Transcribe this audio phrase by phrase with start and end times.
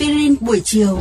[0.00, 0.98] aspirin buổi chiều.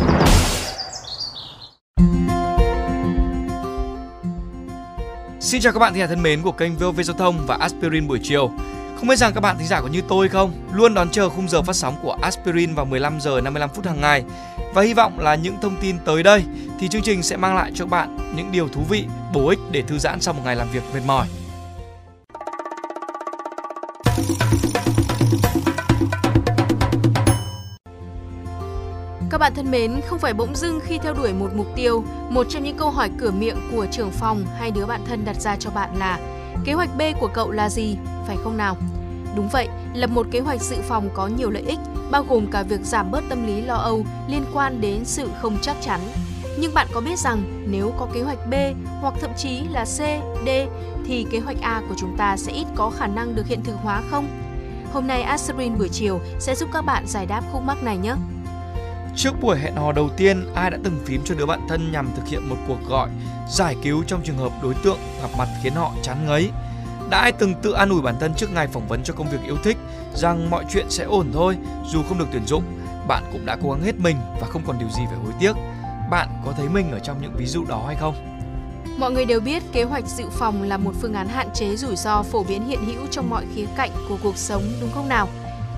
[5.40, 8.08] Xin chào các bạn thính giả thân mến của kênh VOV Giao thông và Aspirin
[8.08, 8.52] buổi chiều.
[8.98, 11.50] Không biết rằng các bạn thính giả có như tôi không, luôn đón chờ khung
[11.50, 14.24] giờ phát sóng của Aspirin vào 15 giờ 55 phút hàng ngày.
[14.74, 16.44] Và hy vọng là những thông tin tới đây
[16.80, 19.82] thì chương trình sẽ mang lại cho bạn những điều thú vị, bổ ích để
[19.82, 21.28] thư giãn sau một ngày làm việc mệt mỏi.
[29.40, 32.64] Bạn thân mến, không phải bỗng dưng khi theo đuổi một mục tiêu, một trong
[32.64, 35.70] những câu hỏi cửa miệng của trưởng phòng hay đứa bạn thân đặt ra cho
[35.70, 36.20] bạn là
[36.66, 38.78] kế hoạch B của cậu là gì, phải không nào?
[39.36, 41.80] Đúng vậy, lập một kế hoạch dự phòng có nhiều lợi ích,
[42.12, 45.58] bao gồm cả việc giảm bớt tâm lý lo âu liên quan đến sự không
[45.62, 46.00] chắc chắn.
[46.60, 48.54] Nhưng bạn có biết rằng nếu có kế hoạch B
[49.02, 49.98] hoặc thậm chí là C,
[50.46, 50.50] D
[51.06, 53.76] thì kế hoạch A của chúng ta sẽ ít có khả năng được hiện thực
[53.76, 54.28] hóa không?
[54.94, 58.14] Hôm nay Aspirin buổi chiều sẽ giúp các bạn giải đáp khúc mắc này nhé.
[59.16, 62.10] Trước buổi hẹn hò đầu tiên, ai đã từng phím cho đứa bạn thân nhằm
[62.16, 63.10] thực hiện một cuộc gọi
[63.50, 66.50] giải cứu trong trường hợp đối tượng gặp mặt khiến họ chán ngấy?
[67.10, 69.40] Đã ai từng tự an ủi bản thân trước ngày phỏng vấn cho công việc
[69.46, 69.78] yêu thích
[70.16, 72.64] rằng mọi chuyện sẽ ổn thôi, dù không được tuyển dụng,
[73.08, 75.54] bạn cũng đã cố gắng hết mình và không còn điều gì phải hối tiếc.
[76.12, 78.16] Bạn có thấy mình ở trong những ví dụ đó hay không?
[78.98, 81.96] Mọi người đều biết kế hoạch dự phòng là một phương án hạn chế rủi
[81.96, 85.28] ro phổ biến hiện hữu trong mọi khía cạnh của cuộc sống đúng không nào?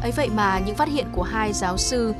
[0.01, 2.13] Ấy vậy mà những phát hiện của hai giáo sư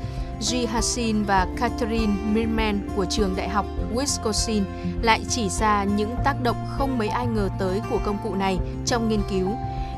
[0.50, 0.54] G.
[0.68, 4.62] Hassin và Catherine Milman của trường đại học Wisconsin
[5.02, 8.58] lại chỉ ra những tác động không mấy ai ngờ tới của công cụ này
[8.86, 9.48] trong nghiên cứu.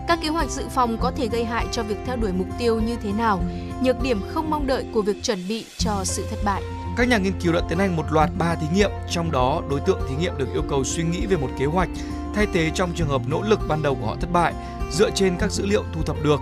[0.08, 2.80] Các kế hoạch dự phòng có thể gây hại cho việc theo đuổi mục tiêu
[2.80, 3.40] như thế nào,
[3.82, 6.62] nhược điểm không mong đợi của việc chuẩn bị cho sự thất bại.
[6.96, 9.80] Các nhà nghiên cứu đã tiến hành một loạt 3 thí nghiệm, trong đó đối
[9.80, 11.88] tượng thí nghiệm được yêu cầu suy nghĩ về một kế hoạch
[12.34, 14.54] thay thế trong trường hợp nỗ lực ban đầu của họ thất bại
[14.92, 16.40] dựa trên các dữ liệu thu thập được.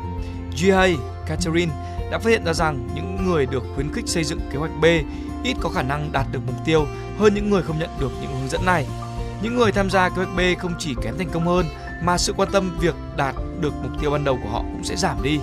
[0.62, 0.86] GA,
[1.26, 1.72] Catherine
[2.12, 4.84] đã phát hiện ra rằng những người được khuyến khích xây dựng kế hoạch B
[5.44, 6.86] ít có khả năng đạt được mục tiêu
[7.18, 8.86] hơn những người không nhận được những hướng dẫn này.
[9.42, 11.66] Những người tham gia kế hoạch B không chỉ kém thành công hơn
[12.02, 14.96] mà sự quan tâm việc đạt được mục tiêu ban đầu của họ cũng sẽ
[14.96, 15.38] giảm đi.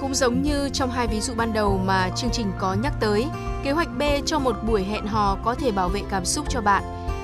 [0.00, 3.26] Cũng giống như trong hai ví dụ ban đầu mà chương trình có nhắc tới,
[3.64, 6.60] kế hoạch B cho một buổi hẹn hò có thể bảo vệ cảm xúc cho
[6.60, 6.82] bạn.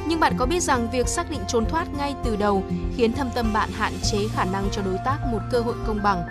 [0.08, 2.64] Nhưng bạn có biết rằng việc xác định trốn thoát ngay từ đầu
[2.96, 6.02] khiến thâm tâm bạn hạn chế khả năng cho đối tác một cơ hội công
[6.02, 6.22] bằng.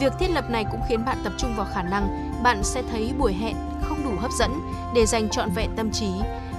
[0.00, 3.12] Việc thiết lập này cũng khiến bạn tập trung vào khả năng bạn sẽ thấy
[3.18, 4.60] buổi hẹn không đủ hấp dẫn
[4.94, 6.10] để dành trọn vẹn tâm trí.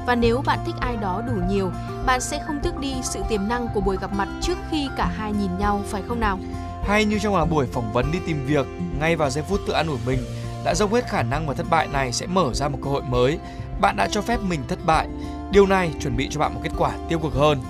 [0.08, 1.72] Và nếu bạn thích ai đó đủ nhiều,
[2.06, 5.06] bạn sẽ không tước đi sự tiềm năng của buổi gặp mặt trước khi cả
[5.06, 6.40] hai nhìn nhau, phải không nào?
[6.84, 8.66] Hay như trong là buổi phỏng vấn đi tìm việc,
[9.00, 10.20] ngay vào giây phút tự an ủi mình,
[10.66, 13.02] đã dốc hết khả năng và thất bại này sẽ mở ra một cơ hội
[13.02, 13.40] mới.
[13.82, 15.08] Bạn đã cho phép mình thất bại.
[15.52, 17.62] Điều này chuẩn bị cho bạn một kết quả tiêu cực hơn.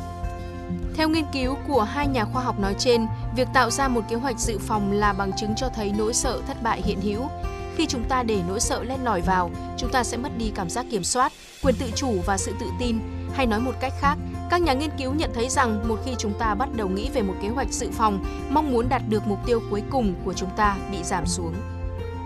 [0.95, 4.15] Theo nghiên cứu của hai nhà khoa học nói trên, việc tạo ra một kế
[4.15, 7.27] hoạch dự phòng là bằng chứng cho thấy nỗi sợ thất bại hiện hữu.
[7.75, 10.69] Khi chúng ta để nỗi sợ len lỏi vào, chúng ta sẽ mất đi cảm
[10.69, 11.31] giác kiểm soát,
[11.63, 12.99] quyền tự chủ và sự tự tin.
[13.33, 14.17] Hay nói một cách khác,
[14.49, 17.21] các nhà nghiên cứu nhận thấy rằng một khi chúng ta bắt đầu nghĩ về
[17.21, 20.49] một kế hoạch dự phòng, mong muốn đạt được mục tiêu cuối cùng của chúng
[20.57, 21.53] ta bị giảm xuống.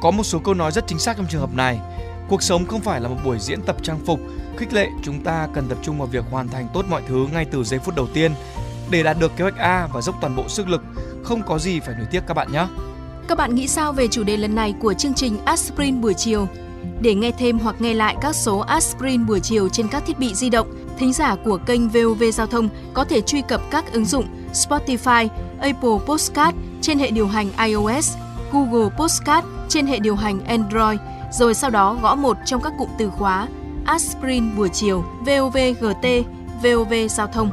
[0.01, 1.79] Có một số câu nói rất chính xác trong trường hợp này.
[2.31, 4.19] Cuộc sống không phải là một buổi diễn tập trang phục,
[4.57, 7.45] khích lệ chúng ta cần tập trung vào việc hoàn thành tốt mọi thứ ngay
[7.45, 8.31] từ giây phút đầu tiên
[8.89, 10.81] để đạt được kế hoạch A và dốc toàn bộ sức lực.
[11.23, 12.67] Không có gì phải nuối tiếc các bạn nhé.
[13.27, 16.47] Các bạn nghĩ sao về chủ đề lần này của chương trình Aspirin buổi chiều?
[17.01, 20.33] Để nghe thêm hoặc nghe lại các số Aspirin buổi chiều trên các thiết bị
[20.33, 20.67] di động,
[20.97, 25.27] thính giả của kênh VOV Giao thông có thể truy cập các ứng dụng Spotify,
[25.59, 28.15] Apple Podcast trên hệ điều hành iOS,
[28.51, 30.99] Google Podcast trên hệ điều hành Android,
[31.31, 33.47] rồi sau đó gõ một trong các cụm từ khóa
[33.85, 36.05] Aspirin buổi chiều, VOVGT,
[36.63, 37.49] VOV Giao thông.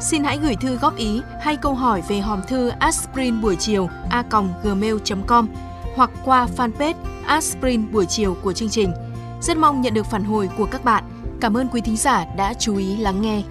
[0.00, 3.88] Xin hãy gửi thư góp ý hay câu hỏi về hòm thư aspirin buổi chiều
[4.10, 4.24] a
[4.62, 5.48] gmail.com
[5.96, 6.94] hoặc qua fanpage
[7.26, 8.92] aspirin buổi chiều của chương trình.
[9.40, 11.04] Rất mong nhận được phản hồi của các bạn.
[11.40, 13.42] Cảm ơn quý thính giả đã chú ý lắng nghe.